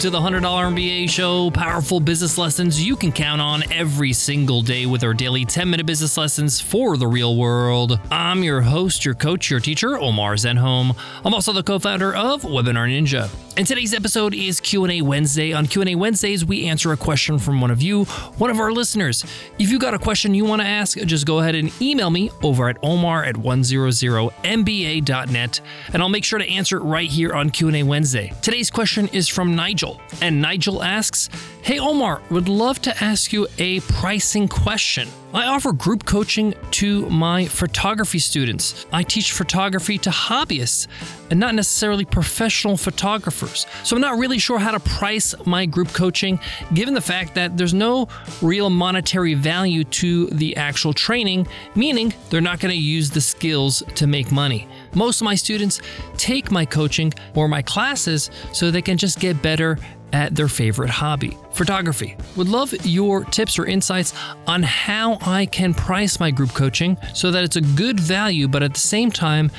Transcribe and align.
to 0.00 0.08
the 0.08 0.18
$100 0.18 0.40
MBA 0.40 1.10
show, 1.10 1.50
powerful 1.50 2.00
business 2.00 2.38
lessons 2.38 2.82
you 2.82 2.96
can 2.96 3.12
count 3.12 3.38
on 3.38 3.70
every 3.70 4.14
single 4.14 4.62
day 4.62 4.86
with 4.86 5.04
our 5.04 5.12
daily 5.12 5.44
10 5.44 5.68
minute 5.68 5.84
business 5.84 6.16
lessons 6.16 6.58
for 6.58 6.96
the 6.96 7.06
real 7.06 7.36
world. 7.36 8.00
I'm 8.10 8.42
your 8.42 8.62
host, 8.62 9.04
your 9.04 9.12
coach, 9.12 9.50
your 9.50 9.60
teacher, 9.60 9.98
Omar 9.98 10.36
Zenhom. 10.36 10.96
I'm 11.22 11.34
also 11.34 11.52
the 11.52 11.62
co 11.62 11.78
founder 11.78 12.14
of 12.14 12.44
Webinar 12.44 12.88
Ninja. 12.88 13.28
And 13.56 13.66
today's 13.66 13.92
episode 13.92 14.32
is 14.32 14.60
Q&A 14.60 15.02
Wednesday. 15.02 15.52
On 15.52 15.66
Q&A 15.66 15.96
Wednesdays, 15.96 16.44
we 16.46 16.64
answer 16.66 16.92
a 16.92 16.96
question 16.96 17.38
from 17.38 17.60
one 17.60 17.70
of 17.70 17.82
you, 17.82 18.06
one 18.38 18.48
of 18.48 18.58
our 18.58 18.72
listeners. 18.72 19.22
If 19.58 19.68
you 19.70 19.78
got 19.78 19.92
a 19.92 19.98
question 19.98 20.34
you 20.34 20.46
want 20.46 20.62
to 20.62 20.68
ask, 20.68 20.96
just 20.96 21.26
go 21.26 21.40
ahead 21.40 21.54
and 21.56 21.70
email 21.82 22.08
me 22.10 22.30
over 22.42 22.70
at 22.70 22.78
omar 22.82 23.22
at 23.24 23.34
100mba.net, 23.34 25.60
and 25.92 26.02
I'll 26.02 26.08
make 26.08 26.24
sure 26.24 26.38
to 26.38 26.48
answer 26.48 26.78
it 26.78 26.84
right 26.84 27.10
here 27.10 27.34
on 27.34 27.50
Q&A 27.50 27.82
Wednesday. 27.82 28.32
Today's 28.40 28.70
question 28.70 29.08
is 29.08 29.28
from 29.28 29.54
Nigel, 29.56 29.89
and 30.20 30.42
Nigel 30.42 30.82
asks, 30.82 31.28
Hey 31.62 31.78
Omar, 31.78 32.22
would 32.30 32.48
love 32.48 32.80
to 32.82 33.04
ask 33.04 33.32
you 33.32 33.46
a 33.58 33.80
pricing 33.80 34.48
question. 34.48 35.08
I 35.32 35.46
offer 35.46 35.72
group 35.72 36.04
coaching 36.04 36.54
to 36.72 37.08
my 37.08 37.46
photography 37.46 38.18
students. 38.18 38.86
I 38.92 39.04
teach 39.04 39.32
photography 39.32 39.96
to 39.98 40.10
hobbyists 40.10 40.88
and 41.30 41.38
not 41.38 41.54
necessarily 41.54 42.04
professional 42.04 42.76
photographers. 42.76 43.66
So 43.84 43.94
I'm 43.94 44.02
not 44.02 44.18
really 44.18 44.38
sure 44.38 44.58
how 44.58 44.72
to 44.72 44.80
price 44.80 45.34
my 45.46 45.66
group 45.66 45.92
coaching 45.92 46.40
given 46.74 46.94
the 46.94 47.00
fact 47.00 47.34
that 47.36 47.56
there's 47.56 47.74
no 47.74 48.08
real 48.42 48.70
monetary 48.70 49.34
value 49.34 49.84
to 49.84 50.26
the 50.26 50.56
actual 50.56 50.92
training, 50.92 51.46
meaning 51.76 52.12
they're 52.30 52.40
not 52.40 52.58
going 52.58 52.72
to 52.72 52.80
use 52.80 53.10
the 53.10 53.20
skills 53.20 53.84
to 53.94 54.08
make 54.08 54.32
money. 54.32 54.66
Most 54.94 55.20
of 55.20 55.24
my 55.24 55.34
students 55.34 55.80
take 56.16 56.50
my 56.50 56.64
coaching 56.64 57.12
or 57.34 57.48
my 57.48 57.62
classes 57.62 58.30
so 58.52 58.70
they 58.70 58.82
can 58.82 58.98
just 58.98 59.20
get 59.20 59.40
better 59.42 59.78
at 60.12 60.34
their 60.34 60.48
favorite 60.48 60.90
hobby, 60.90 61.36
photography. 61.52 62.16
Would 62.36 62.48
love 62.48 62.74
your 62.84 63.24
tips 63.24 63.58
or 63.58 63.66
insights 63.66 64.12
on 64.46 64.62
how 64.62 65.18
I 65.22 65.46
can 65.46 65.72
price 65.74 66.18
my 66.18 66.30
group 66.30 66.50
coaching 66.50 66.96
so 67.14 67.30
that 67.30 67.44
it's 67.44 67.56
a 67.56 67.60
good 67.60 68.00
value, 68.00 68.48
but 68.48 68.62
at 68.62 68.74
the 68.74 68.80
same 68.80 69.10
time, 69.10 69.50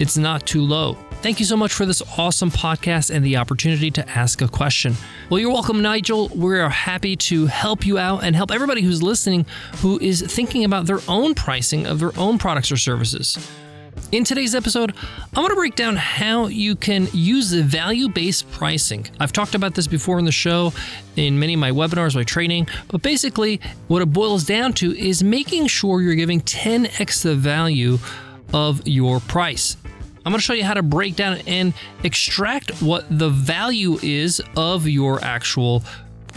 it's 0.00 0.16
not 0.16 0.46
too 0.46 0.62
low. 0.62 0.96
Thank 1.22 1.38
you 1.38 1.44
so 1.44 1.56
much 1.56 1.74
for 1.74 1.84
this 1.84 2.02
awesome 2.18 2.50
podcast 2.50 3.14
and 3.14 3.22
the 3.22 3.36
opportunity 3.36 3.90
to 3.90 4.08
ask 4.08 4.40
a 4.40 4.48
question. 4.48 4.94
Well, 5.28 5.38
you're 5.38 5.52
welcome, 5.52 5.82
Nigel. 5.82 6.28
We're 6.34 6.66
happy 6.70 7.14
to 7.16 7.44
help 7.44 7.84
you 7.84 7.98
out 7.98 8.24
and 8.24 8.34
help 8.34 8.50
everybody 8.50 8.80
who's 8.80 9.02
listening 9.02 9.44
who 9.76 9.98
is 10.00 10.22
thinking 10.22 10.64
about 10.64 10.86
their 10.86 11.00
own 11.08 11.34
pricing 11.34 11.86
of 11.86 11.98
their 11.98 12.18
own 12.18 12.38
products 12.38 12.72
or 12.72 12.78
services. 12.78 13.36
In 14.12 14.24
today's 14.24 14.56
episode, 14.56 14.92
I 15.36 15.38
want 15.38 15.52
to 15.52 15.54
break 15.54 15.76
down 15.76 15.94
how 15.94 16.48
you 16.48 16.74
can 16.74 17.06
use 17.12 17.52
value 17.52 18.08
based 18.08 18.50
pricing. 18.50 19.06
I've 19.20 19.30
talked 19.30 19.54
about 19.54 19.76
this 19.76 19.86
before 19.86 20.18
in 20.18 20.24
the 20.24 20.32
show, 20.32 20.72
in 21.14 21.38
many 21.38 21.54
of 21.54 21.60
my 21.60 21.70
webinars, 21.70 22.16
my 22.16 22.24
training, 22.24 22.66
but 22.88 23.02
basically, 23.02 23.60
what 23.86 24.02
it 24.02 24.06
boils 24.06 24.44
down 24.44 24.72
to 24.74 24.98
is 24.98 25.22
making 25.22 25.68
sure 25.68 26.00
you're 26.00 26.16
giving 26.16 26.40
10x 26.40 27.22
the 27.22 27.36
value 27.36 27.98
of 28.52 28.84
your 28.84 29.20
price. 29.20 29.76
I'm 30.26 30.32
going 30.32 30.40
to 30.40 30.42
show 30.44 30.54
you 30.54 30.64
how 30.64 30.74
to 30.74 30.82
break 30.82 31.14
down 31.14 31.38
and 31.46 31.72
extract 32.02 32.82
what 32.82 33.06
the 33.16 33.28
value 33.28 34.00
is 34.02 34.42
of 34.56 34.88
your 34.88 35.22
actual 35.24 35.84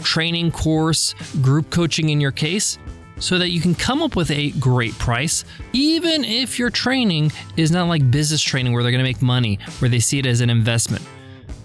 training 0.04 0.52
course, 0.52 1.12
group 1.42 1.70
coaching 1.70 2.10
in 2.10 2.20
your 2.20 2.30
case, 2.30 2.78
so 3.18 3.38
that 3.38 3.50
you 3.50 3.60
can 3.60 3.74
come 3.74 4.02
up 4.02 4.16
with 4.16 4.30
a 4.30 4.50
great 4.52 4.92
price, 4.98 5.44
even 5.72 6.24
if 6.24 6.58
your 6.58 6.70
training 6.70 7.32
is 7.56 7.70
not 7.70 7.88
like 7.88 8.10
business 8.10 8.42
training 8.42 8.72
where 8.72 8.82
they're 8.82 8.92
to 8.92 9.02
make 9.02 9.22
money, 9.22 9.58
where 9.78 9.88
they 9.88 10.00
see 10.00 10.18
it 10.18 10.26
as 10.26 10.40
an 10.40 10.50
investment. 10.50 11.04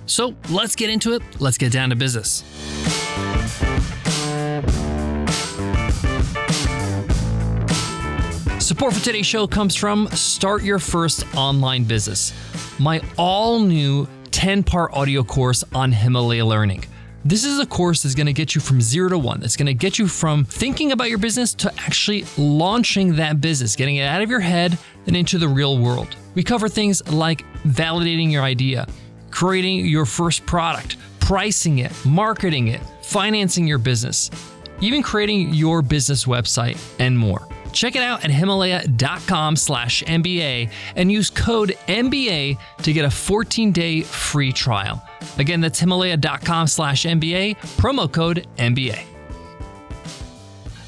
So 0.05 0.35
let's 0.49 0.75
get 0.75 0.89
into 0.89 1.13
it. 1.13 1.21
Let's 1.39 1.57
get 1.57 1.71
down 1.71 1.89
to 1.91 1.95
business. 1.95 2.43
Support 8.59 8.93
for 8.93 9.03
today's 9.03 9.25
show 9.25 9.47
comes 9.47 9.75
from 9.75 10.07
Start 10.09 10.63
Your 10.63 10.77
First 10.77 11.25
Online 11.35 11.83
Business, 11.83 12.33
my 12.79 13.01
all 13.17 13.59
new 13.59 14.07
10 14.31 14.63
part 14.63 14.93
audio 14.93 15.23
course 15.23 15.63
on 15.73 15.91
Himalaya 15.91 16.45
Learning. 16.45 16.85
This 17.25 17.43
is 17.43 17.59
a 17.59 17.65
course 17.65 18.03
that's 18.03 18.15
going 18.15 18.27
to 18.27 18.33
get 18.33 18.55
you 18.55 18.61
from 18.61 18.79
zero 18.79 19.09
to 19.09 19.17
one. 19.17 19.41
That's 19.41 19.57
going 19.57 19.65
to 19.65 19.73
get 19.73 19.99
you 19.99 20.07
from 20.07 20.45
thinking 20.45 20.93
about 20.93 21.09
your 21.09 21.17
business 21.17 21.53
to 21.55 21.73
actually 21.77 22.23
launching 22.37 23.17
that 23.17 23.41
business, 23.41 23.75
getting 23.75 23.97
it 23.97 24.03
out 24.03 24.21
of 24.21 24.29
your 24.29 24.39
head 24.39 24.77
and 25.05 25.17
into 25.17 25.37
the 25.37 25.47
real 25.47 25.77
world. 25.77 26.15
We 26.33 26.43
cover 26.43 26.69
things 26.69 27.05
like 27.11 27.43
validating 27.63 28.31
your 28.31 28.43
idea, 28.43 28.87
creating 29.31 29.85
your 29.85 30.05
first 30.05 30.45
product, 30.45 30.95
pricing 31.19 31.79
it, 31.79 31.91
marketing 32.05 32.69
it, 32.69 32.81
financing 33.01 33.67
your 33.67 33.79
business, 33.79 34.31
even 34.79 35.03
creating 35.03 35.53
your 35.53 35.81
business 35.81 36.23
website, 36.23 36.79
and 36.99 37.19
more. 37.19 37.48
Check 37.71 37.95
it 37.95 38.01
out 38.01 38.23
at 38.23 38.31
himalaya.com 38.31 39.55
slash 39.55 40.03
MBA 40.03 40.71
and 40.95 41.11
use 41.11 41.29
code 41.29 41.77
MBA 41.87 42.57
to 42.83 42.93
get 42.93 43.05
a 43.05 43.11
14 43.11 43.71
day 43.71 44.01
free 44.01 44.51
trial. 44.51 45.03
Again, 45.37 45.61
that's 45.61 45.79
himalaya.com 45.79 46.67
slash 46.67 47.05
MBA, 47.05 47.57
promo 47.77 48.11
code 48.11 48.47
MBA. 48.57 49.05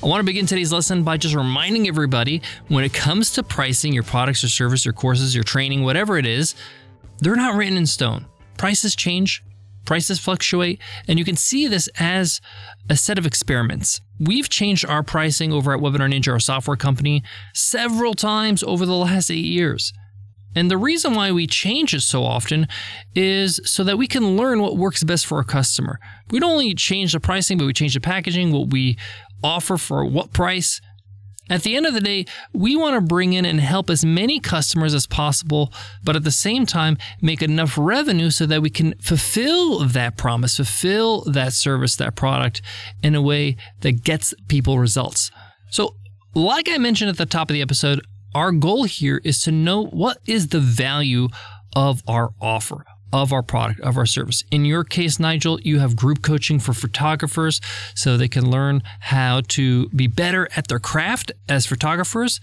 I 0.04 0.08
want 0.08 0.20
to 0.20 0.26
begin 0.26 0.48
today's 0.48 0.74
lesson 0.74 1.04
by 1.04 1.18
just 1.18 1.36
reminding 1.36 1.88
everybody 1.88 2.42
when 2.70 2.84
it 2.84 2.92
comes 2.92 3.30
to 3.34 3.44
pricing 3.44 3.94
your 3.94 4.02
products 4.02 4.44
or 4.44 4.50
service, 4.50 4.84
your 4.84 4.96
courses, 4.96 5.36
your 5.36 5.44
training, 5.44 5.84
whatever 5.84 6.18
it 6.18 6.26
is, 6.26 6.56
they're 7.20 7.36
not 7.36 7.56
written 7.56 7.78
in 7.78 7.86
stone. 7.86 8.26
Prices 8.58 8.96
change, 8.96 9.44
prices 9.86 10.20
fluctuate, 10.20 10.80
and 11.08 11.18
you 11.18 11.26
can 11.26 11.36
see 11.36 11.68
this 11.68 11.90
as 12.00 12.42
a 12.90 12.96
set 12.96 13.18
of 13.18 13.26
experiments. 13.26 14.02
We've 14.20 14.50
changed 14.50 14.86
our 14.86 15.04
pricing 15.04 15.52
over 15.52 15.74
at 15.74 15.80
Webinar 15.80 16.12
Ninja, 16.12 16.34
our 16.34 16.40
software 16.40 16.78
company, 16.78 17.24
several 17.54 18.14
times 18.14 18.64
over 18.64 18.86
the 18.86 18.96
last 18.96 19.32
eight 19.32 19.46
years. 19.46 19.94
And 20.56 20.70
the 20.70 20.78
reason 20.78 21.14
why 21.14 21.32
we 21.32 21.48
change 21.48 21.94
it 21.94 22.02
so 22.02 22.24
often 22.24 22.68
is 23.16 23.62
so 23.64 23.84
that 23.86 23.98
we 23.98 24.08
can 24.08 24.36
learn 24.36 24.62
what 24.62 24.78
works 24.78 25.04
best 25.04 25.26
for 25.26 25.38
our 25.38 25.44
customer. 25.44 26.00
We 26.30 26.40
don't 26.40 26.52
only 26.52 26.76
change 26.76 27.14
the 27.14 27.20
pricing, 27.20 27.58
but 27.58 27.66
we 27.66 27.74
change 27.74 27.94
the 27.94 28.02
packaging, 28.02 28.52
what 28.52 28.70
we 28.70 28.98
offer 29.44 29.78
for 29.78 30.06
what 30.06 30.34
price. 30.34 30.82
At 31.52 31.64
the 31.64 31.76
end 31.76 31.86
of 31.86 31.94
the 31.94 32.00
day, 32.00 32.26
we 32.54 32.78
want 32.78 32.96
to 32.96 33.02
bring 33.02 33.34
in 33.34 33.44
and 33.44 33.60
help 33.60 33.90
as 33.90 34.06
many 34.06 34.40
customers 34.40 34.94
as 34.94 35.06
possible, 35.06 35.74
but 36.02 36.16
at 36.16 36.24
the 36.24 36.32
same 36.32 36.66
time, 36.66 36.98
make 37.22 37.42
enough 37.42 37.78
revenue 37.78 38.30
so 38.30 38.46
that 38.46 38.62
we 38.62 38.70
can 38.70 38.94
fulfill 39.02 39.80
that 39.80 40.16
promise, 40.16 40.56
fulfill 40.56 41.26
that 41.26 41.52
service, 41.52 41.98
that 41.98 42.16
product 42.16 42.62
in 43.04 43.16
a 43.16 43.22
way 43.22 43.58
that 43.82 44.02
gets 44.06 44.34
people 44.48 44.80
results. 44.80 45.30
So, 45.70 45.98
like 46.34 46.70
I 46.70 46.78
mentioned 46.78 47.10
at 47.10 47.18
the 47.18 47.26
top 47.26 47.50
of 47.50 47.54
the 47.54 47.62
episode, 47.62 48.00
our 48.34 48.54
goal 48.54 48.86
here 48.86 49.20
is 49.26 49.42
to 49.44 49.52
know 49.52 49.88
what 49.88 50.20
is 50.26 50.48
the 50.48 50.62
value 50.62 51.28
of 51.76 52.02
our 52.08 52.30
offer, 52.40 52.86
of 53.14 53.34
our 53.34 53.44
product, 53.44 53.80
of 53.82 53.98
our 53.98 54.06
service. 54.06 54.44
In 54.52 54.66
your 54.66 54.84
case, 54.84 55.20
Nigel, 55.20 55.60
you 55.62 55.80
have 55.80 55.96
group 55.96 56.22
coaching 56.22 56.60
for 56.60 56.74
photographers 56.74 57.62
so 57.96 58.18
they 58.18 58.28
can 58.28 58.50
learn 58.50 58.84
how 59.00 59.42
to 59.50 59.90
be 59.90 60.08
better 60.08 60.48
at 60.56 60.68
their 60.68 60.80
craft 60.80 61.32
as 61.50 61.66
photographers, 61.66 62.40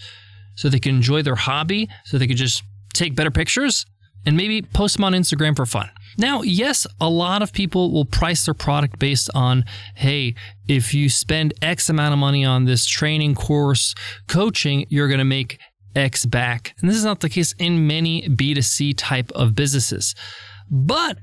so 0.55 0.69
they 0.69 0.81
can 0.81 0.97
enjoy 0.97 1.23
their 1.23 1.37
hobby, 1.37 1.89
so 2.05 2.19
they 2.19 2.27
can 2.27 2.37
just 2.37 2.63
take 2.93 3.15
better 3.15 3.31
pictures 3.31 3.87
and 4.27 4.37
maybe 4.37 4.61
post 4.61 4.97
them 4.97 5.05
on 5.05 5.13
Instagram 5.13 5.55
for 5.55 5.65
fun. 5.65 5.89
Now, 6.19 6.43
yes, 6.43 6.87
a 7.01 7.09
lot 7.09 7.43
of 7.43 7.53
people 7.53 7.93
will 7.93 8.05
price 8.05 8.45
their 8.45 8.55
product 8.55 8.99
based 8.99 9.31
on, 9.35 9.65
hey, 9.95 10.35
if 10.67 10.93
you 10.93 11.09
spend 11.09 11.55
X 11.63 11.89
amount 11.89 12.13
of 12.13 12.19
money 12.19 12.45
on 12.45 12.65
this 12.65 12.85
training 12.87 13.37
course 13.37 13.95
coaching, 14.27 14.85
you're 14.89 15.07
going 15.07 15.19
to 15.19 15.25
make 15.25 15.61
X 15.95 16.27
back. 16.27 16.75
And 16.81 16.91
this 16.91 16.97
is 16.97 17.05
not 17.05 17.21
the 17.21 17.29
case 17.29 17.55
in 17.59 17.87
many 17.87 18.29
B2C 18.29 18.95
type 18.97 19.31
of 19.33 19.55
businesses, 19.55 20.15
but 20.71 21.19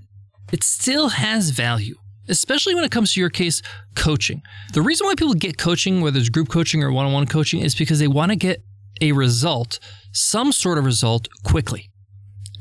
it 0.51 0.63
still 0.63 1.09
has 1.09 1.50
value, 1.50 1.95
especially 2.27 2.75
when 2.75 2.83
it 2.83 2.92
comes 2.92 3.13
to 3.13 3.19
your 3.19 3.30
case, 3.30 3.62
coaching. 3.95 4.42
The 4.74 4.81
reason 4.81 5.07
why 5.07 5.15
people 5.15 5.33
get 5.33 5.57
coaching, 5.57 6.01
whether 6.01 6.19
it's 6.19 6.30
group 6.30 6.50
coaching 6.50 6.83
or 6.83 6.92
one 6.92 7.06
on 7.06 7.13
one 7.13 7.27
coaching, 7.27 7.62
is 7.62 7.75
because 7.75 8.00
they 8.00 8.07
want 8.07 8.31
to 8.31 8.36
get 8.36 8.63
a 9.01 9.12
result, 9.12 9.80
some 10.12 10.51
sort 10.51 10.77
of 10.77 10.86
result, 10.86 11.27
quickly. 11.44 11.89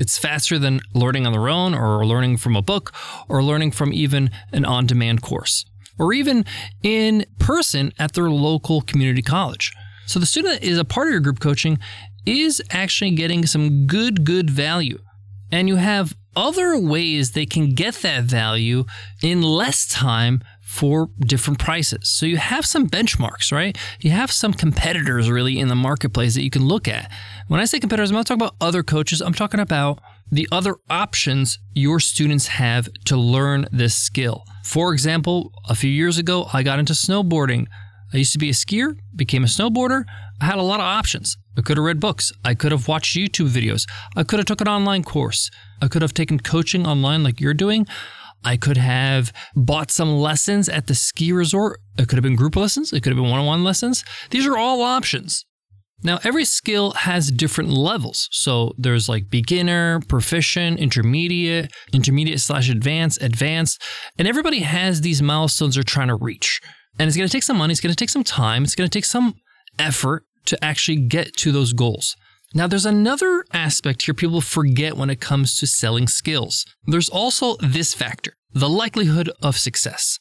It's 0.00 0.19
faster 0.19 0.58
than 0.58 0.81
learning 0.92 1.26
on 1.26 1.32
their 1.32 1.48
own 1.48 1.75
or 1.75 2.04
learning 2.04 2.38
from 2.38 2.56
a 2.56 2.62
book 2.62 2.92
or 3.28 3.42
learning 3.42 3.70
from 3.70 3.92
even 3.92 4.31
an 4.52 4.64
on 4.64 4.86
demand 4.86 5.22
course 5.22 5.64
or 5.98 6.12
even 6.12 6.44
in 6.82 7.25
person 7.38 7.92
at 7.98 8.12
their 8.14 8.31
local 8.31 8.81
community 8.81 9.22
college. 9.22 9.72
So 10.06 10.19
the 10.19 10.26
student 10.26 10.60
that 10.60 10.66
is 10.66 10.78
a 10.78 10.84
part 10.84 11.06
of 11.06 11.12
your 11.12 11.20
group 11.20 11.40
coaching 11.40 11.78
is 12.26 12.62
actually 12.70 13.12
getting 13.12 13.46
some 13.46 13.86
good, 13.86 14.25
good 14.25 14.50
value. 14.50 14.98
And 15.52 15.69
you 15.69 15.76
have 15.76 16.16
other 16.36 16.76
ways 16.78 17.32
they 17.32 17.46
can 17.46 17.75
get 17.75 17.94
that 17.96 18.25
value 18.25 18.84
in 19.22 19.42
less 19.42 19.86
time 19.86 20.42
for 20.62 21.08
different 21.20 21.60
prices. 21.60 22.08
So 22.08 22.26
you 22.26 22.36
have 22.36 22.66
some 22.66 22.88
benchmarks, 22.88 23.52
right? 23.52 23.78
You 24.00 24.10
have 24.10 24.32
some 24.32 24.52
competitors 24.52 25.31
really 25.31 25.60
in 25.60 25.69
the 25.69 25.76
marketplace 25.76 26.34
that 26.34 26.42
you 26.42 26.50
can 26.50 26.66
look 26.66 26.88
at. 26.88 27.12
When 27.46 27.60
I 27.60 27.64
say 27.64 27.78
competitors, 27.78 28.10
I'm 28.10 28.16
not 28.16 28.26
talking 28.26 28.42
about 28.42 28.56
other 28.60 28.82
coaches, 28.82 29.20
I'm 29.20 29.34
talking 29.34 29.60
about 29.60 30.00
the 30.32 30.48
other 30.50 30.76
options 30.90 31.60
your 31.75 32.00
students 32.00 32.48
have 32.48 32.88
to 33.04 33.16
learn 33.16 33.66
this 33.70 33.94
skill. 33.94 34.44
For 34.64 34.92
example, 34.92 35.52
a 35.69 35.76
few 35.76 35.90
years 35.90 36.19
ago, 36.19 36.48
I 36.52 36.64
got 36.64 36.81
into 36.81 36.94
snowboarding. 36.94 37.66
I 38.14 38.19
used 38.19 38.32
to 38.32 38.38
be 38.38 38.49
a 38.49 38.52
skier, 38.52 38.96
became 39.16 39.43
a 39.43 39.49
snowboarder. 39.49 40.05
I 40.40 40.44
had 40.44 40.58
a 40.58 40.62
lot 40.62 40.78
of 40.78 40.87
options. 40.87 41.37
I 41.58 41.62
could 41.62 41.76
have 41.76 41.84
read 41.84 41.99
books. 41.99 42.32
I 42.44 42.55
could 42.55 42.70
have 42.70 42.87
watched 42.87 43.16
YouTube 43.16 43.49
videos. 43.49 43.88
I 44.16 44.22
could 44.22 44.38
have 44.38 44.46
took 44.46 44.61
an 44.61 44.69
online 44.69 45.02
course. 45.02 45.50
I 45.82 45.88
could 45.88 46.02
have 46.02 46.14
taken 46.14 46.38
coaching 46.38 46.87
online 46.87 47.25
like 47.25 47.40
you're 47.40 47.55
doing. 47.55 47.87
I 48.44 48.56
could 48.56 48.76
have 48.76 49.32
bought 49.56 49.90
some 49.90 50.14
lessons 50.14 50.69
at 50.69 50.87
the 50.87 50.94
ski 50.94 51.32
resort. 51.32 51.81
It 51.99 52.08
could 52.08 52.16
have 52.16 52.22
been 52.22 52.37
group 52.37 52.55
lessons. 52.55 52.93
It 52.93 53.02
could 53.02 53.12
have 53.12 53.20
been 53.20 53.31
one 53.31 53.40
on 53.40 53.46
one 53.46 53.64
lessons. 53.64 54.05
These 54.31 54.46
are 54.46 54.56
all 54.56 54.82
options. 54.82 55.44
Now, 56.05 56.20
every 56.22 56.44
skill 56.44 56.93
has 56.93 57.32
different 57.32 57.70
levels. 57.70 58.28
So 58.31 58.75
there's 58.78 59.08
like 59.08 59.31
beginner, 59.31 60.00
proficient, 60.06 60.78
intermediate, 60.78 61.72
intermediate 61.93 62.40
slash 62.40 62.69
advanced, 62.69 63.22
advanced, 63.22 63.82
and 64.19 64.28
everybody 64.28 64.60
has 64.60 65.00
these 65.00 65.22
milestones 65.22 65.75
they're 65.75 65.82
trying 65.82 66.08
to 66.08 66.17
reach. 66.17 66.60
And 66.99 67.08
it's 67.08 67.17
going 67.17 67.29
to 67.29 67.32
take 67.32 67.43
some 67.43 67.58
money, 67.58 67.73
it's 67.73 67.81
going 67.81 67.93
to 67.93 67.96
take 67.96 68.11
some 68.11 68.25
time, 68.25 68.64
it's 68.64 68.75
going 68.75 68.88
to 68.88 68.99
take 68.99 69.05
some 69.05 69.35
effort 69.79 70.25
to 70.46 70.62
actually 70.64 70.96
get 70.96 71.37
to 71.38 71.52
those 71.52 71.73
goals. 71.73 72.17
Now, 72.56 72.69
there's 72.69 72.87
another 72.87 73.44
aspect 73.52 74.02
here 74.02 74.14
people 74.14 74.41
forget 74.41 74.96
when 74.96 75.11
it 75.11 75.20
comes 75.20 75.58
to 75.58 75.67
selling 75.67 76.06
skills. 76.06 76.64
There's 76.87 77.08
also 77.08 77.56
this 77.56 77.94
factor 77.94 78.35
the 78.52 78.69
likelihood 78.69 79.29
of 79.43 79.58
success. 79.58 80.20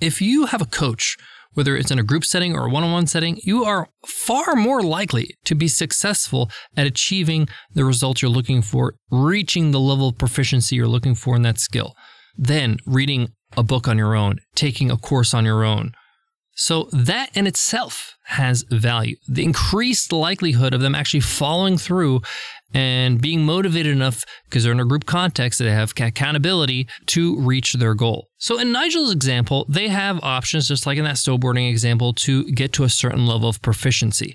If 0.00 0.22
you 0.22 0.46
have 0.46 0.62
a 0.62 0.66
coach, 0.66 1.18
whether 1.52 1.76
it's 1.76 1.90
in 1.90 1.98
a 1.98 2.02
group 2.02 2.24
setting 2.24 2.56
or 2.56 2.66
a 2.66 2.70
one 2.70 2.82
on 2.82 2.92
one 2.92 3.06
setting, 3.06 3.38
you 3.42 3.64
are 3.64 3.88
far 4.06 4.56
more 4.56 4.82
likely 4.82 5.36
to 5.44 5.54
be 5.54 5.68
successful 5.68 6.50
at 6.78 6.86
achieving 6.86 7.46
the 7.74 7.84
results 7.84 8.22
you're 8.22 8.30
looking 8.30 8.62
for, 8.62 8.94
reaching 9.10 9.70
the 9.70 9.80
level 9.80 10.08
of 10.08 10.18
proficiency 10.18 10.76
you're 10.76 10.88
looking 10.88 11.14
for 11.14 11.36
in 11.36 11.42
that 11.42 11.58
skill, 11.58 11.94
than 12.36 12.78
reading 12.86 13.28
a 13.56 13.62
book 13.62 13.86
on 13.86 13.98
your 13.98 14.16
own, 14.16 14.38
taking 14.54 14.90
a 14.90 14.96
course 14.96 15.34
on 15.34 15.44
your 15.44 15.62
own, 15.62 15.92
so 16.54 16.88
that 16.92 17.30
in 17.36 17.46
itself 17.46 18.16
has 18.24 18.64
value. 18.70 19.16
The 19.28 19.44
increased 19.44 20.12
likelihood 20.12 20.72
of 20.72 20.80
them 20.80 20.94
actually 20.94 21.20
following 21.20 21.76
through 21.76 22.22
and 22.72 23.20
being 23.20 23.44
motivated 23.44 23.92
enough 23.92 24.24
because 24.44 24.64
they're 24.64 24.72
in 24.72 24.80
a 24.80 24.84
group 24.84 25.06
context 25.06 25.58
that 25.58 25.66
they 25.66 25.70
have 25.70 25.92
accountability 25.92 26.88
to 27.06 27.40
reach 27.40 27.74
their 27.74 27.94
goal. 27.94 28.28
So 28.38 28.58
in 28.58 28.72
Nigel's 28.72 29.12
example, 29.12 29.66
they 29.68 29.88
have 29.88 30.22
options 30.22 30.68
just 30.68 30.86
like 30.86 30.98
in 30.98 31.04
that 31.04 31.16
snowboarding 31.16 31.70
example 31.70 32.12
to 32.14 32.44
get 32.52 32.72
to 32.74 32.84
a 32.84 32.88
certain 32.88 33.26
level 33.26 33.48
of 33.48 33.62
proficiency, 33.62 34.34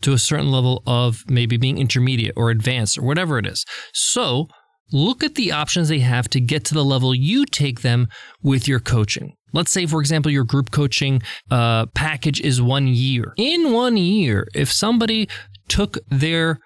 to 0.00 0.12
a 0.12 0.18
certain 0.18 0.50
level 0.50 0.82
of 0.86 1.24
maybe 1.28 1.56
being 1.56 1.78
intermediate 1.78 2.34
or 2.36 2.50
advanced 2.50 2.98
or 2.98 3.02
whatever 3.02 3.38
it 3.38 3.46
is. 3.46 3.64
So 3.92 4.48
look 4.90 5.22
at 5.22 5.36
the 5.36 5.52
options 5.52 5.88
they 5.88 6.00
have 6.00 6.28
to 6.30 6.40
get 6.40 6.64
to 6.66 6.74
the 6.74 6.84
level 6.84 7.14
you 7.14 7.44
take 7.44 7.82
them 7.82 8.08
with 8.42 8.66
your 8.66 8.80
coaching. 8.80 9.34
Let's 9.52 9.70
say, 9.70 9.86
for 9.86 10.00
example, 10.00 10.30
your 10.30 10.44
group 10.44 10.70
coaching 10.70 11.22
uh, 11.50 11.86
package 11.86 12.40
is 12.40 12.60
one 12.60 12.86
year. 12.86 13.34
In 13.36 13.72
one 13.72 13.96
year, 13.96 14.46
if 14.54 14.70
somebody 14.70 15.28
took 15.68 15.98
their 16.08 16.58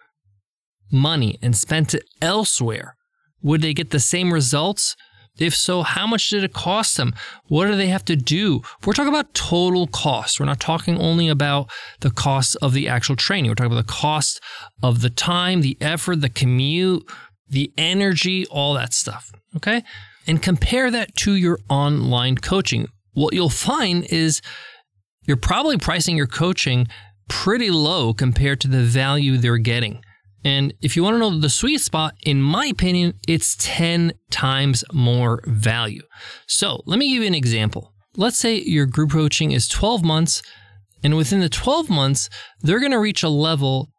money 0.91 1.39
and 1.43 1.57
spent 1.57 1.95
it 1.95 2.05
elsewhere, 2.21 2.97
would 3.43 3.63
they 3.63 3.75
get 3.75 3.91
the 3.91 4.01
same 4.01 4.33
results? 4.33 4.97
If 5.39 5.55
so, 5.55 5.83
how 5.83 6.07
much 6.07 6.29
did 6.29 6.45
it 6.45 6.53
cost 6.53 6.99
them? 6.99 7.15
What 7.49 7.67
do 7.67 7.75
they 7.75 7.87
have 7.87 8.05
to 8.05 8.17
do? 8.17 8.61
We're 8.85 8.93
talking 8.93 9.13
about 9.13 9.33
total 9.33 9.87
cost. 9.87 10.39
We're 10.39 10.47
not 10.47 10.61
talking 10.61 10.99
only 10.99 11.29
about 11.29 11.71
the 12.01 12.11
cost 12.11 12.57
of 12.61 12.75
the 12.75 12.87
actual 12.87 13.17
training. 13.17 13.51
We're 13.51 13.55
talking 13.55 13.73
about 13.73 13.87
the 13.87 13.93
cost 13.93 14.41
of 14.83 15.01
the 15.01 15.09
time, 15.09 15.63
the 15.63 15.79
effort, 15.81 16.21
the 16.21 16.29
commute, 16.29 17.11
the 17.49 17.73
energy, 17.79 18.47
all 18.49 18.75
that 18.75 18.93
stuff. 18.93 19.33
Okay 19.57 19.83
and 20.27 20.43
compare 20.43 20.91
that 20.91 21.15
to 21.17 21.35
your 21.35 21.59
online 21.69 22.37
coaching. 22.37 22.89
What 23.15 23.35
you'll 23.35 23.49
find 23.49 24.05
is 24.05 24.41
you're 25.27 25.37
probably 25.37 25.79
pricing 25.79 26.17
your 26.17 26.27
coaching 26.27 26.89
pretty 27.29 27.71
low 27.71 28.13
compared 28.13 28.61
to 28.61 28.69
the 28.69 28.83
value 28.83 29.37
they're 29.37 29.59
getting. 29.59 30.03
And 30.45 30.75
if 30.81 30.97
you 30.97 31.05
want 31.05 31.15
to 31.15 31.19
know 31.19 31.39
the 31.39 31.49
sweet 31.49 31.81
spot, 31.81 32.15
in 32.25 32.43
my 32.43 32.67
opinion, 32.67 33.15
it's 33.29 33.57
10 33.61 34.13
times 34.31 34.85
more 34.93 35.43
value. 35.47 36.03
So 36.47 36.83
let 36.85 36.99
me 36.99 37.13
give 37.13 37.23
you 37.23 37.29
an 37.29 37.35
example. 37.35 37.93
Let's 38.17 38.39
say 38.39 38.57
your 38.57 38.87
group 38.87 39.13
coaching 39.13 39.53
is 39.53 39.69
12 39.69 40.05
months, 40.05 40.43
and 41.03 41.17
within 41.17 41.41
the 41.41 41.49
12 41.49 41.89
months, 41.89 42.29
they're 42.61 42.81
going 42.81 42.93
to 42.93 42.99
reach 42.99 43.23
a 43.23 43.29
level 43.29 43.91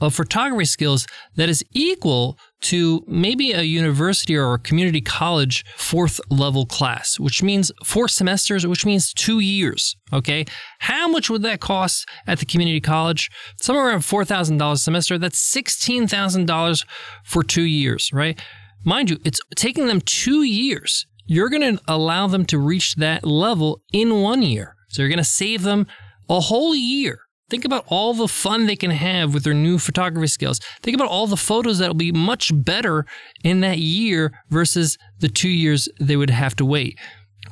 of 0.00 0.14
photography 0.14 0.64
skills 0.64 1.06
that 1.36 1.48
is 1.48 1.62
equal 1.72 2.38
to 2.60 3.02
maybe 3.06 3.52
a 3.52 3.62
university 3.62 4.36
or 4.36 4.54
a 4.54 4.58
community 4.58 5.00
college 5.00 5.64
fourth 5.76 6.20
level 6.30 6.66
class, 6.66 7.18
which 7.18 7.42
means 7.42 7.72
four 7.84 8.08
semesters, 8.08 8.66
which 8.66 8.84
means 8.84 9.12
two 9.12 9.40
years. 9.40 9.96
Okay. 10.12 10.44
How 10.80 11.08
much 11.08 11.30
would 11.30 11.42
that 11.42 11.60
cost 11.60 12.08
at 12.26 12.38
the 12.38 12.46
community 12.46 12.80
college? 12.80 13.30
Somewhere 13.60 13.88
around 13.88 14.00
$4,000 14.00 14.72
a 14.72 14.76
semester. 14.76 15.18
That's 15.18 15.40
$16,000 15.54 16.84
for 17.24 17.42
two 17.42 17.62
years, 17.62 18.10
right? 18.12 18.40
Mind 18.84 19.10
you, 19.10 19.18
it's 19.24 19.40
taking 19.56 19.86
them 19.86 20.00
two 20.00 20.42
years. 20.42 21.06
You're 21.26 21.50
going 21.50 21.76
to 21.76 21.82
allow 21.86 22.26
them 22.26 22.44
to 22.46 22.58
reach 22.58 22.96
that 22.96 23.24
level 23.24 23.82
in 23.92 24.20
one 24.20 24.42
year. 24.42 24.74
So 24.88 25.02
you're 25.02 25.08
going 25.08 25.18
to 25.18 25.24
save 25.24 25.62
them 25.62 25.86
a 26.28 26.40
whole 26.40 26.74
year 26.74 27.20
Think 27.50 27.64
about 27.64 27.84
all 27.88 28.14
the 28.14 28.28
fun 28.28 28.66
they 28.66 28.76
can 28.76 28.92
have 28.92 29.34
with 29.34 29.42
their 29.42 29.54
new 29.54 29.78
photography 29.78 30.28
skills. 30.28 30.60
Think 30.82 30.94
about 30.94 31.08
all 31.08 31.26
the 31.26 31.36
photos 31.36 31.78
that'll 31.78 31.94
be 31.94 32.12
much 32.12 32.52
better 32.54 33.04
in 33.42 33.60
that 33.60 33.78
year 33.78 34.32
versus 34.50 34.96
the 35.18 35.28
two 35.28 35.48
years 35.48 35.88
they 35.98 36.16
would 36.16 36.30
have 36.30 36.54
to 36.56 36.64
wait, 36.64 36.96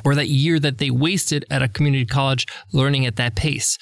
or 0.05 0.15
that 0.15 0.29
year 0.29 0.61
that 0.61 0.79
they 0.79 0.91
wasted 0.91 1.45
at 1.51 1.63
a 1.63 1.69
community 1.69 2.07
college 2.07 2.47
learning 2.73 3.07
at 3.07 3.17
that 3.17 3.35
pace. 3.35 3.77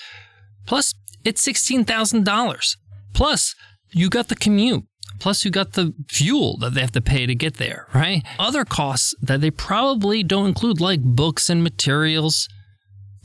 Plus, 0.67 0.95
it's 1.23 1.47
$16,000. 1.47 2.77
Plus, 3.13 3.55
you 3.93 4.09
got 4.09 4.29
the 4.29 4.37
commute. 4.37 4.85
Plus, 5.19 5.45
you 5.45 5.51
got 5.51 5.73
the 5.73 5.95
fuel 6.09 6.57
that 6.59 6.75
they 6.75 6.81
have 6.81 6.93
to 6.93 7.01
pay 7.01 7.27
to 7.27 7.35
get 7.35 7.55
there, 7.55 7.87
right? 7.95 8.23
Other 8.39 8.65
costs 8.65 9.15
that 9.21 9.41
they 9.41 9.51
probably 9.51 10.23
don't 10.23 10.49
include, 10.49 10.81
like 10.81 11.03
books 11.03 11.49
and 11.49 11.63
materials, 11.63 12.49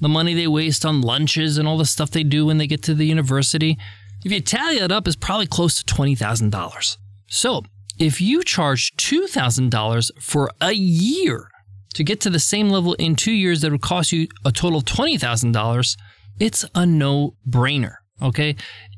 the 0.02 0.10
money 0.10 0.34
they 0.34 0.48
waste 0.48 0.86
on 0.86 1.02
lunches 1.02 1.58
and 1.58 1.68
all 1.68 1.78
the 1.78 1.86
stuff 1.86 2.12
they 2.12 2.24
do 2.24 2.46
when 2.46 2.58
they 2.58 2.68
get 2.68 2.84
to 2.84 2.94
the 2.94 3.06
university. 3.06 3.78
If 4.26 4.32
you 4.32 4.42
tally 4.42 4.78
it 4.78 4.92
up, 4.92 5.08
it's 5.08 5.16
probably 5.16 5.48
close 5.48 5.82
to 5.82 5.94
$20,000. 5.94 6.98
So, 7.28 7.64
if 7.98 8.20
you 8.20 8.44
charge 8.44 8.96
$2,000 8.98 10.12
for 10.20 10.52
a 10.60 10.72
year 10.72 11.50
to 11.94 12.04
get 12.04 12.20
to 12.22 12.30
the 12.30 12.40
same 12.40 12.70
level 12.70 12.94
in 12.96 13.16
two 13.16 13.32
years 13.32 13.62
that 13.62 13.72
would 13.72 13.82
cost 13.82 14.12
you 14.12 14.28
a 14.44 14.52
total 14.52 14.80
of 14.80 14.86
$20,000, 14.86 15.98
it's 16.40 16.66
a 16.74 16.86
no 16.86 17.36
brainer. 17.48 17.96
Okay. 18.22 18.56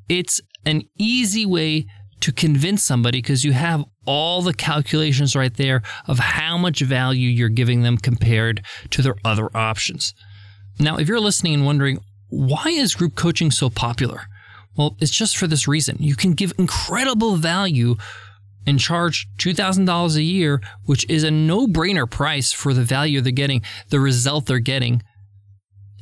It's 0.07 0.41
an 0.65 0.83
easy 0.97 1.45
way 1.45 1.85
to 2.21 2.31
convince 2.31 2.83
somebody 2.83 3.17
because 3.17 3.43
you 3.43 3.51
have 3.51 3.83
all 4.05 4.41
the 4.41 4.53
calculations 4.53 5.35
right 5.35 5.53
there 5.55 5.81
of 6.07 6.19
how 6.19 6.57
much 6.57 6.79
value 6.79 7.27
you're 7.27 7.49
giving 7.49 7.81
them 7.81 7.97
compared 7.97 8.63
to 8.91 9.01
their 9.01 9.15
other 9.25 9.49
options. 9.55 10.13
Now, 10.79 10.97
if 10.97 11.07
you're 11.07 11.19
listening 11.19 11.55
and 11.55 11.65
wondering, 11.65 11.99
why 12.29 12.65
is 12.67 12.95
group 12.95 13.15
coaching 13.15 13.51
so 13.51 13.69
popular? 13.69 14.27
Well, 14.75 14.97
it's 14.99 15.11
just 15.11 15.37
for 15.37 15.47
this 15.47 15.67
reason. 15.67 15.97
You 15.99 16.15
can 16.15 16.33
give 16.33 16.53
incredible 16.57 17.35
value 17.35 17.95
and 18.65 18.79
charge 18.79 19.27
$2,000 19.37 20.15
a 20.15 20.21
year, 20.21 20.61
which 20.85 21.07
is 21.09 21.23
a 21.23 21.31
no 21.31 21.67
brainer 21.67 22.09
price 22.09 22.51
for 22.51 22.73
the 22.73 22.81
value 22.81 23.21
they're 23.21 23.31
getting, 23.31 23.61
the 23.89 23.99
result 23.99 24.45
they're 24.45 24.59
getting. 24.59 25.03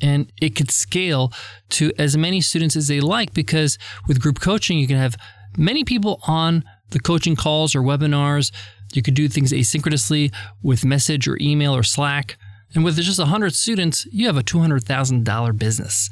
And 0.02 0.32
it 0.42 0.56
could 0.56 0.72
scale 0.72 1.32
to 1.72 1.92
as 1.98 2.18
many 2.18 2.42
students 2.42 2.76
as 2.76 2.88
they 2.88 3.00
like 3.00 3.34
because 3.34 3.78
with 4.08 4.22
group 4.22 4.40
coaching, 4.40 4.80
you 4.80 4.88
can 4.88 4.98
have 4.98 5.18
many 5.58 5.84
people 5.84 6.20
on 6.28 6.64
the 6.90 7.00
coaching 7.00 7.36
calls 7.36 7.76
or 7.76 7.82
webinars. 7.82 8.52
You 8.94 9.02
could 9.02 9.14
do 9.14 9.28
things 9.28 9.52
asynchronously 9.52 10.34
with 10.62 10.86
message 10.86 11.28
or 11.28 11.38
email 11.40 11.76
or 11.76 11.84
Slack. 11.84 12.38
And 12.74 12.84
with 12.84 12.96
just 12.98 13.20
100 13.20 13.54
students, 13.54 14.06
you 14.12 14.28
have 14.28 14.38
a 14.38 14.44
$200,000 14.44 15.58
business. 15.58 16.10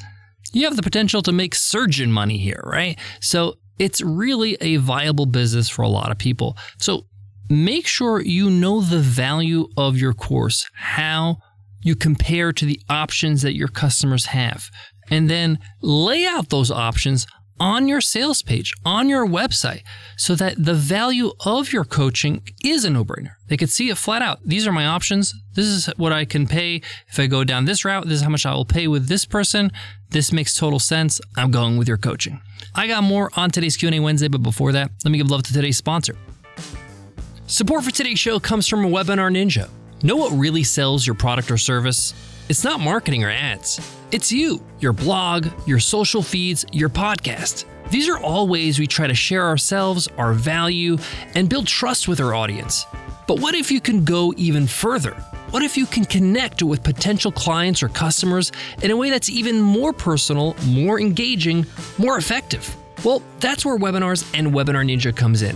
You 0.52 0.66
have 0.66 0.76
the 0.76 0.84
potential 0.84 1.22
to 1.22 1.32
make 1.32 1.56
surgeon 1.56 2.12
money 2.12 2.38
here, 2.38 2.62
right? 2.66 2.98
So 3.22 3.56
it's 3.78 4.02
really 4.02 4.58
a 4.60 4.78
viable 4.78 5.26
business 5.26 5.70
for 5.70 5.84
a 5.84 5.88
lot 5.88 6.12
of 6.12 6.18
people. 6.18 6.58
So 6.78 7.06
make 7.50 7.88
sure 7.88 8.22
you 8.22 8.50
know 8.50 8.82
the 8.82 9.00
value 9.00 9.68
of 9.78 9.98
your 9.98 10.14
course, 10.14 10.70
how 10.74 11.38
you 11.82 11.96
compare 11.96 12.52
to 12.52 12.66
the 12.66 12.80
options 12.90 13.42
that 13.42 13.56
your 13.56 13.70
customers 13.70 14.28
have, 14.28 14.70
and 15.10 15.30
then 15.30 15.60
lay 15.82 16.26
out 16.26 16.50
those 16.50 16.72
options 16.72 17.26
on 17.60 17.88
your 17.88 18.02
sales 18.02 18.42
page, 18.42 18.74
on 18.86 19.10
your 19.10 19.26
website, 19.26 19.84
so 20.18 20.36
that 20.36 20.64
the 20.64 20.74
value 20.74 21.32
of 21.46 21.74
your 21.74 21.84
coaching 21.84 22.42
is 22.64 22.86
a 22.86 22.90
no 22.90 23.04
brainer. 23.04 23.34
They 23.48 23.58
could 23.58 23.70
see 23.70 23.90
it 23.90 23.98
flat 23.98 24.22
out. 24.22 24.40
These 24.46 24.68
are 24.68 24.72
my 24.72 24.86
options. 24.86 25.34
This 25.54 25.66
is 25.66 25.88
what 25.98 26.14
I 26.14 26.26
can 26.26 26.48
pay 26.48 26.82
if 27.08 27.20
I 27.20 27.28
go 27.28 27.44
down 27.44 27.66
this 27.66 27.84
route. 27.84 28.06
This 28.06 28.20
is 28.20 28.22
how 28.22 28.30
much 28.30 28.46
I 28.46 28.54
will 28.54 28.66
pay 28.66 28.88
with 28.88 29.08
this 29.08 29.26
person. 29.26 29.72
This 30.10 30.32
makes 30.32 30.56
total 30.56 30.80
sense. 30.80 31.20
I'm 31.36 31.52
going 31.52 31.78
with 31.78 31.88
your 31.88 31.98
coaching. 31.98 32.42
I 32.76 32.88
got 32.88 33.04
more 33.04 33.32
on 33.36 33.52
today's 33.52 33.78
Q&A 33.78 34.00
Wednesday, 34.00 34.28
but 34.28 34.44
before 34.44 34.72
that, 34.72 34.92
let 35.04 35.12
me 35.12 35.18
give 35.18 35.30
love 35.30 35.44
to 35.44 35.54
today's 35.54 35.78
sponsor. 35.78 36.16
Support 37.48 37.84
for 37.84 37.92
today's 37.92 38.20
show 38.20 38.40
comes 38.40 38.68
from 38.68 38.84
Webinar 38.86 39.32
Ninja. 39.32 39.70
Know 40.04 40.16
what 40.16 40.32
really 40.32 40.64
sells 40.64 41.06
your 41.06 41.16
product 41.16 41.52
or 41.52 41.58
service? 41.58 42.14
It's 42.50 42.64
not 42.64 42.80
marketing 42.80 43.24
or 43.24 43.30
ads. 43.30 43.80
It's 44.12 44.32
you, 44.32 44.60
your 44.80 44.92
blog, 44.92 45.50
your 45.68 45.80
social 45.80 46.24
feeds, 46.24 46.66
your 46.72 46.90
podcast. 46.90 47.66
These 47.92 48.10
are 48.10 48.18
all 48.18 48.48
ways 48.48 48.80
we 48.80 48.88
try 48.88 49.06
to 49.06 49.14
share 49.14 49.46
ourselves, 49.46 50.08
our 50.18 50.34
value, 50.34 50.98
and 51.36 51.48
build 51.48 51.68
trust 51.68 52.08
with 52.08 52.20
our 52.20 52.34
audience. 52.34 52.88
But 53.28 53.40
what 53.40 53.54
if 53.54 53.70
you 53.70 53.80
can 53.80 54.04
go 54.04 54.34
even 54.36 54.66
further? 54.66 55.12
What 55.52 55.62
if 55.62 55.78
you 55.78 55.86
can 55.86 56.06
connect 56.06 56.64
with 56.64 56.82
potential 56.82 57.32
clients 57.32 57.84
or 57.84 57.90
customers 57.90 58.52
in 58.82 58.90
a 58.90 58.98
way 58.98 59.12
that's 59.12 59.30
even 59.30 59.62
more 59.62 59.94
personal, 59.94 60.56
more 60.66 61.00
engaging, 61.00 61.68
more 62.00 62.18
effective? 62.18 62.76
Well, 63.06 63.22
that's 63.40 63.64
where 63.64 63.78
webinars 63.78 64.28
and 64.34 64.48
Webinar 64.48 64.84
Ninja 64.90 65.16
comes 65.16 65.44
in. 65.44 65.56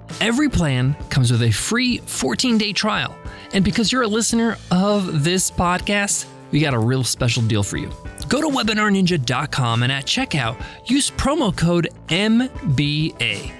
Every 0.19 0.49
plan 0.49 0.95
comes 1.09 1.31
with 1.31 1.43
a 1.43 1.51
free 1.51 1.97
14 1.99 2.57
day 2.57 2.73
trial. 2.73 3.15
And 3.53 3.63
because 3.63 3.91
you're 3.91 4.03
a 4.03 4.07
listener 4.07 4.57
of 4.71 5.23
this 5.23 5.51
podcast, 5.51 6.25
we 6.51 6.59
got 6.59 6.73
a 6.73 6.79
real 6.79 7.03
special 7.03 7.43
deal 7.43 7.63
for 7.63 7.77
you. 7.77 7.89
Go 8.27 8.41
to 8.41 8.47
webinarninja.com 8.47 9.83
and 9.83 9.91
at 9.91 10.05
checkout, 10.05 10.61
use 10.85 11.11
promo 11.11 11.55
code 11.55 11.89
MBA, 12.07 13.51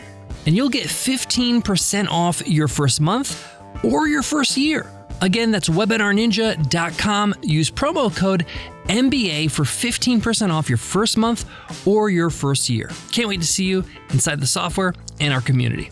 and 0.46 0.55
you'll 0.55 0.70
get 0.70 0.88
15% 0.88 2.08
off 2.10 2.46
your 2.48 2.67
first 2.67 3.01
month 3.01 3.48
or 3.84 4.08
your 4.08 4.24
first 4.24 4.58
year. 4.58 4.89
Again, 5.22 5.51
that's 5.51 5.70
webinarninja.com. 5.70 7.36
Use 7.43 7.70
promo 7.70 8.15
code 8.15 8.46
MBA 8.88 9.51
for 9.51 9.63
15% 9.63 10.51
off 10.51 10.67
your 10.67 10.77
first 10.77 11.17
month 11.17 11.46
or 11.86 12.10
your 12.10 12.29
first 12.29 12.70
year. 12.70 12.89
Can't 13.12 13.27
wait 13.27 13.41
to 13.41 13.48
see 13.48 13.65
you 13.65 13.86
inside 14.10 14.39
the 14.39 14.48
software 14.48 14.93
and 15.20 15.34
our 15.34 15.41
community. 15.41 15.91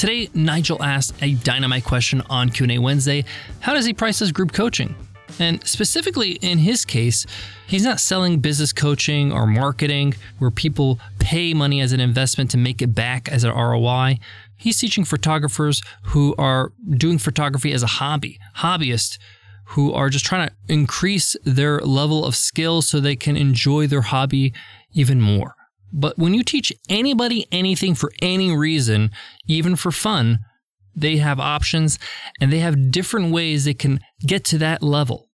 Today, 0.00 0.30
Nigel 0.32 0.82
asked 0.82 1.12
a 1.22 1.34
dynamite 1.34 1.84
question 1.84 2.22
on 2.30 2.48
Q&A 2.48 2.78
Wednesday. 2.78 3.22
How 3.60 3.74
does 3.74 3.84
he 3.84 3.92
price 3.92 4.18
his 4.18 4.32
group 4.32 4.50
coaching? 4.50 4.94
And 5.38 5.62
specifically 5.68 6.36
in 6.36 6.56
his 6.56 6.86
case, 6.86 7.26
he's 7.66 7.84
not 7.84 8.00
selling 8.00 8.38
business 8.38 8.72
coaching 8.72 9.30
or 9.30 9.46
marketing 9.46 10.14
where 10.38 10.50
people 10.50 10.98
pay 11.18 11.52
money 11.52 11.82
as 11.82 11.92
an 11.92 12.00
investment 12.00 12.50
to 12.52 12.56
make 12.56 12.80
it 12.80 12.94
back 12.94 13.28
as 13.28 13.44
an 13.44 13.50
ROI. 13.50 14.18
He's 14.56 14.80
teaching 14.80 15.04
photographers 15.04 15.82
who 16.04 16.34
are 16.38 16.72
doing 16.88 17.18
photography 17.18 17.70
as 17.74 17.82
a 17.82 17.86
hobby, 17.86 18.40
hobbyists 18.56 19.18
who 19.66 19.92
are 19.92 20.08
just 20.08 20.24
trying 20.24 20.48
to 20.48 20.54
increase 20.66 21.36
their 21.44 21.78
level 21.80 22.24
of 22.24 22.34
skill 22.34 22.80
so 22.80 23.00
they 23.00 23.16
can 23.16 23.36
enjoy 23.36 23.86
their 23.86 24.00
hobby 24.00 24.54
even 24.94 25.20
more. 25.20 25.56
But 25.92 26.18
when 26.18 26.34
you 26.34 26.42
teach 26.42 26.72
anybody 26.88 27.46
anything 27.50 27.94
for 27.94 28.10
any 28.22 28.54
reason, 28.54 29.10
even 29.46 29.76
for 29.76 29.90
fun, 29.90 30.40
they 30.94 31.16
have 31.18 31.40
options 31.40 31.98
and 32.40 32.52
they 32.52 32.58
have 32.60 32.90
different 32.90 33.32
ways 33.32 33.64
they 33.64 33.74
can 33.74 34.00
get 34.26 34.44
to 34.46 34.58
that 34.58 34.82
level. 34.82 35.28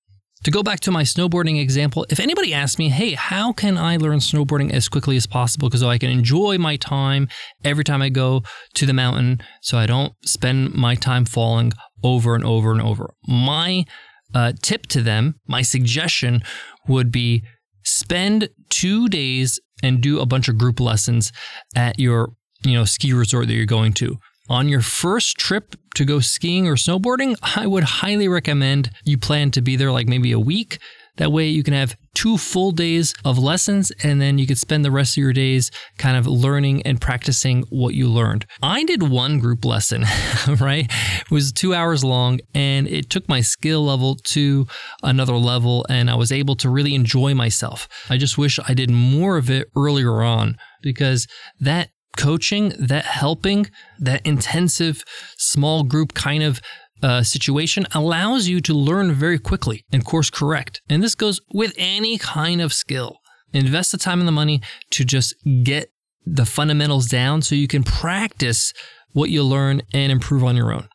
To 0.44 0.50
go 0.50 0.62
back 0.62 0.80
to 0.80 0.90
my 0.90 1.04
snowboarding 1.04 1.58
example, 1.58 2.04
if 2.10 2.20
anybody 2.20 2.52
asks 2.52 2.78
me, 2.78 2.90
hey, 2.90 3.12
how 3.12 3.54
can 3.54 3.78
I 3.78 3.96
learn 3.96 4.18
snowboarding 4.18 4.72
as 4.72 4.90
quickly 4.90 5.16
as 5.16 5.26
possible 5.26 5.68
because 5.68 5.80
so 5.80 5.88
I 5.88 5.96
can 5.96 6.10
enjoy 6.10 6.58
my 6.58 6.76
time 6.76 7.28
every 7.64 7.82
time 7.82 8.02
I 8.02 8.10
go 8.10 8.42
to 8.74 8.84
the 8.84 8.92
mountain 8.92 9.40
so 9.62 9.78
I 9.78 9.86
don't 9.86 10.12
spend 10.22 10.74
my 10.74 10.96
time 10.96 11.24
falling 11.24 11.72
over 12.02 12.34
and 12.34 12.44
over 12.44 12.72
and 12.72 12.82
over? 12.82 13.14
My 13.26 13.86
uh, 14.34 14.52
tip 14.60 14.86
to 14.88 15.00
them, 15.00 15.36
my 15.46 15.62
suggestion 15.62 16.42
would 16.88 17.10
be 17.10 17.42
spend 17.82 18.50
two 18.68 19.08
days 19.08 19.58
and 19.84 20.00
do 20.00 20.20
a 20.20 20.26
bunch 20.26 20.48
of 20.48 20.58
group 20.58 20.80
lessons 20.80 21.32
at 21.76 21.98
your 21.98 22.32
you 22.64 22.74
know 22.74 22.84
ski 22.84 23.12
resort 23.12 23.46
that 23.46 23.54
you're 23.54 23.66
going 23.66 23.92
to. 23.94 24.18
On 24.50 24.68
your 24.68 24.82
first 24.82 25.38
trip 25.38 25.74
to 25.94 26.04
go 26.04 26.20
skiing 26.20 26.68
or 26.68 26.74
snowboarding 26.74 27.36
i 27.56 27.66
would 27.66 27.84
highly 27.84 28.28
recommend 28.28 28.90
you 29.04 29.16
plan 29.16 29.50
to 29.52 29.62
be 29.62 29.76
there 29.76 29.92
like 29.92 30.06
maybe 30.06 30.32
a 30.32 30.38
week 30.38 30.78
that 31.16 31.32
way 31.32 31.46
you 31.46 31.62
can 31.62 31.74
have 31.74 31.96
two 32.14 32.38
full 32.38 32.70
days 32.70 33.14
of 33.24 33.38
lessons 33.38 33.92
and 34.02 34.20
then 34.20 34.38
you 34.38 34.46
could 34.46 34.58
spend 34.58 34.84
the 34.84 34.90
rest 34.90 35.14
of 35.14 35.22
your 35.22 35.32
days 35.32 35.70
kind 35.98 36.16
of 36.16 36.26
learning 36.26 36.82
and 36.82 37.00
practicing 37.00 37.62
what 37.70 37.94
you 37.94 38.08
learned. 38.08 38.46
I 38.62 38.84
did 38.84 39.02
one 39.02 39.38
group 39.38 39.64
lesson, 39.64 40.02
right? 40.60 40.90
It 41.20 41.30
was 41.30 41.52
two 41.52 41.74
hours 41.74 42.04
long 42.04 42.40
and 42.54 42.86
it 42.88 43.10
took 43.10 43.28
my 43.28 43.40
skill 43.40 43.84
level 43.84 44.16
to 44.16 44.66
another 45.02 45.36
level 45.36 45.84
and 45.88 46.10
I 46.10 46.14
was 46.14 46.32
able 46.32 46.56
to 46.56 46.68
really 46.68 46.94
enjoy 46.94 47.34
myself. 47.34 47.88
I 48.08 48.16
just 48.16 48.38
wish 48.38 48.58
I 48.66 48.74
did 48.74 48.90
more 48.90 49.36
of 49.36 49.50
it 49.50 49.68
earlier 49.76 50.22
on 50.22 50.56
because 50.82 51.26
that 51.60 51.90
coaching, 52.16 52.72
that 52.78 53.04
helping, 53.04 53.66
that 53.98 54.24
intensive 54.24 55.04
small 55.36 55.82
group 55.82 56.14
kind 56.14 56.42
of 56.42 56.60
uh, 57.02 57.22
situation 57.22 57.86
allows 57.92 58.48
you 58.48 58.60
to 58.62 58.72
learn 58.72 59.12
very 59.12 59.38
quickly 59.38 59.84
and 59.92 60.04
course 60.04 60.30
correct. 60.30 60.80
And 60.88 61.02
this 61.02 61.14
goes 61.14 61.40
with 61.52 61.74
any 61.76 62.18
kind 62.18 62.60
of 62.60 62.72
skill. 62.72 63.18
Invest 63.52 63.92
the 63.92 63.98
time 63.98 64.20
and 64.20 64.28
the 64.28 64.32
money 64.32 64.60
to 64.90 65.04
just 65.04 65.34
get 65.62 65.90
the 66.26 66.46
fundamentals 66.46 67.06
down 67.06 67.42
so 67.42 67.54
you 67.54 67.68
can 67.68 67.82
practice 67.82 68.72
what 69.12 69.30
you 69.30 69.42
learn 69.42 69.82
and 69.92 70.10
improve 70.10 70.42
on 70.42 70.56
your 70.56 70.72
own. 70.72 70.88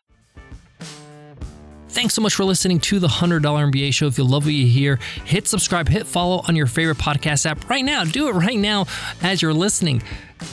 Thanks 1.89 2.13
so 2.13 2.22
much 2.22 2.36
for 2.36 2.44
listening 2.44 2.79
to 2.82 3.00
the 3.00 3.08
$100 3.08 3.41
MBA 3.41 3.94
show. 3.94 4.06
If 4.06 4.18
you 4.18 4.24
love 4.24 4.46
what 4.46 4.53
you 4.53 4.68
hear, 4.68 5.00
hit 5.25 5.48
subscribe, 5.48 5.89
hit 5.89 6.06
follow 6.06 6.44
on 6.48 6.56
your 6.56 6.68
favorite 6.68 6.98
podcast 6.98 7.48
app 7.48 7.68
right 7.68 7.84
now. 7.84 8.03
Do 8.03 8.27
it 8.27 8.34
right 8.34 8.60
now 8.60 8.86
as 9.24 9.41
you're 9.41 9.53
listening. 9.53 10.03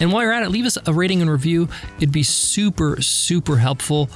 And 0.01 0.13
while 0.13 0.23
you're 0.23 0.33
at 0.33 0.45
it, 0.45 0.49
leave 0.49 0.65
us 0.65 0.79
a 0.87 0.95
rating 0.95 1.21
and 1.21 1.31
review. 1.31 1.69
It'd 1.99 2.11
be 2.11 2.23
super, 2.23 3.01
super 3.03 3.59
helpful 3.59 4.09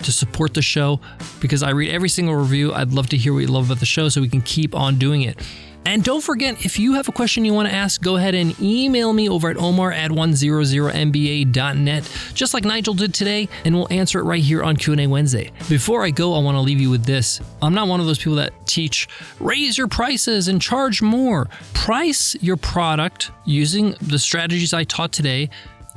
to 0.00 0.12
support 0.12 0.54
the 0.54 0.62
show 0.62 1.00
because 1.40 1.62
I 1.62 1.70
read 1.70 1.90
every 1.90 2.08
single 2.08 2.34
review. 2.34 2.72
I'd 2.72 2.92
love 2.92 3.08
to 3.10 3.16
hear 3.16 3.32
what 3.32 3.40
you 3.40 3.48
love 3.48 3.66
about 3.66 3.80
the 3.80 3.86
show 3.86 4.08
so 4.08 4.20
we 4.20 4.28
can 4.28 4.42
keep 4.42 4.74
on 4.74 4.98
doing 4.98 5.22
it. 5.22 5.40
And 5.88 6.04
don't 6.04 6.20
forget, 6.20 6.64
if 6.66 6.78
you 6.78 6.92
have 6.94 7.08
a 7.08 7.12
question 7.12 7.46
you 7.46 7.54
want 7.54 7.68
to 7.68 7.74
ask, 7.74 8.02
go 8.02 8.16
ahead 8.16 8.34
and 8.34 8.54
email 8.60 9.14
me 9.14 9.28
over 9.28 9.48
at 9.48 9.56
omar 9.56 9.90
at 9.90 10.10
100mba.net, 10.10 12.10
just 12.34 12.52
like 12.52 12.64
Nigel 12.64 12.92
did 12.92 13.14
today, 13.14 13.48
and 13.64 13.74
we'll 13.74 13.90
answer 13.90 14.18
it 14.18 14.24
right 14.24 14.42
here 14.42 14.62
on 14.62 14.76
Q&A 14.76 15.06
Wednesday. 15.06 15.50
Before 15.70 16.04
I 16.04 16.10
go, 16.10 16.34
I 16.34 16.40
want 16.40 16.56
to 16.56 16.60
leave 16.60 16.78
you 16.78 16.90
with 16.90 17.06
this. 17.06 17.40
I'm 17.62 17.72
not 17.72 17.88
one 17.88 18.00
of 18.00 18.06
those 18.06 18.18
people 18.18 18.34
that 18.34 18.52
teach 18.66 19.08
raise 19.40 19.78
your 19.78 19.88
prices 19.88 20.48
and 20.48 20.60
charge 20.60 21.00
more. 21.00 21.48
Price 21.72 22.36
your 22.42 22.58
product 22.58 23.30
using 23.46 23.94
the 24.02 24.18
strategies 24.18 24.74
I 24.74 24.84
taught 24.84 25.12
today 25.12 25.48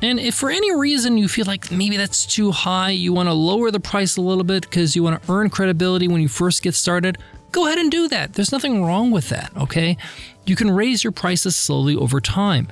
and 0.02 0.20
if 0.20 0.36
for 0.36 0.50
any 0.50 0.76
reason 0.76 1.18
you 1.18 1.28
feel 1.28 1.46
like 1.46 1.72
maybe 1.72 1.98
that's 1.98 2.26
too 2.26 2.52
high, 2.52 2.90
you 2.90 3.14
want 3.14 3.30
to 3.30 3.34
lower 3.34 3.70
the 3.70 3.80
price 3.80 4.18
a 4.18 4.22
little 4.22 4.44
bit 4.44 4.64
because 4.64 4.96
you 4.96 5.04
want 5.04 5.22
to 5.22 5.32
earn 5.32 5.50
credibility 5.50 6.08
when 6.08 6.22
you 6.22 6.28
first 6.28 6.64
get 6.64 6.74
started, 6.74 7.18
go 7.52 7.68
ahead 7.68 7.78
and 7.78 7.92
do 7.92 8.08
that. 8.08 8.34
There's 8.34 8.52
nothing 8.52 8.84
wrong 8.84 9.12
with 9.12 9.30
that, 9.30 9.56
okay? 9.56 9.98
You 10.46 10.56
can 10.56 10.72
raise 10.72 11.04
your 11.04 11.12
prices 11.12 11.56
slowly 11.56 11.96
over 11.96 12.20
time. 12.20 12.68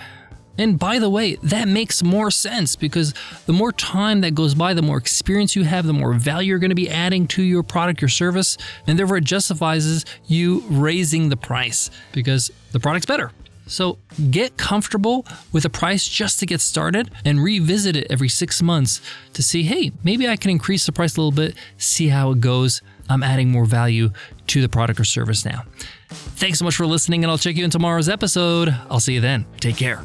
And 0.58 0.78
by 0.78 1.00
the 1.00 1.10
way, 1.10 1.36
that 1.36 1.70
makes 1.70 2.04
more 2.04 2.30
sense 2.30 2.76
because 2.76 3.14
the 3.46 3.54
more 3.54 3.72
time 3.72 4.20
that 4.22 4.36
goes 4.36 4.56
by, 4.56 4.74
the 4.74 4.82
more 4.82 4.98
experience 4.98 5.56
you 5.56 5.64
have, 5.64 5.86
the 5.86 5.94
more 5.94 6.14
value 6.14 6.50
you're 6.50 6.60
going 6.60 6.70
to 6.70 6.76
be 6.76 6.90
adding 6.90 7.28
to 7.28 7.42
your 7.42 7.64
product, 7.64 8.02
your 8.02 8.10
service, 8.10 8.58
and 8.86 9.00
therefore 9.00 9.18
it 9.18 9.24
justifies 9.24 10.04
you 10.28 10.64
raising 10.68 11.30
the 11.30 11.38
price 11.38 11.90
because 12.12 12.52
the 12.74 12.80
product's 12.80 13.06
better. 13.06 13.32
So 13.70 14.00
get 14.32 14.58
comfortable 14.58 15.26
with 15.52 15.64
a 15.64 15.70
price 15.70 16.08
just 16.08 16.40
to 16.40 16.46
get 16.46 16.60
started 16.60 17.12
and 17.24 17.42
revisit 17.42 17.96
it 17.96 18.08
every 18.10 18.28
six 18.28 18.62
months 18.62 19.00
to 19.34 19.44
see, 19.44 19.64
hey, 19.64 19.92
maybe 20.04 20.28
I 20.28 20.36
can 20.36 20.52
increase 20.52 20.86
the 20.86 20.92
price 20.92 21.16
a 21.16 21.22
little 21.22 21.32
bit, 21.32 21.56
see 21.78 22.10
how 22.10 22.32
it 22.32 22.42
goes. 22.42 22.82
I'm 23.08 23.24
adding 23.24 23.52
more 23.52 23.66
value 23.66 24.10
to 24.48 24.62
the 24.62 24.70
product 24.70 25.00
or 25.00 25.06
service 25.06 25.46
now. 25.46 25.64
Thanks 26.10 26.60
so 26.60 26.66
much 26.66 26.76
for 26.76 26.88
listening, 26.88 27.24
and 27.24 27.32
I'll 27.32 27.38
check 27.38 27.56
you 27.56 27.64
in 27.64 27.70
tomorrow's 27.70 28.10
episode. 28.10 28.76
I'll 28.90 29.00
see 29.00 29.14
you 29.14 29.22
then. 29.22 29.46
Take 29.60 29.78
care. 29.78 30.02